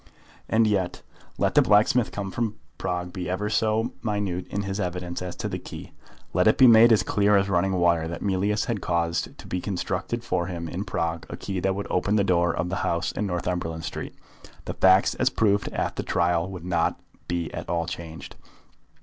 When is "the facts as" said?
14.65-15.29